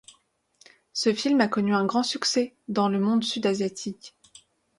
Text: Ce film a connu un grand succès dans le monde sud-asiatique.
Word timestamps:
Ce 0.93 1.13
film 1.13 1.41
a 1.41 1.47
connu 1.47 1.75
un 1.75 1.85
grand 1.85 2.01
succès 2.01 2.55
dans 2.67 2.89
le 2.89 2.99
monde 2.99 3.23
sud-asiatique. 3.23 4.15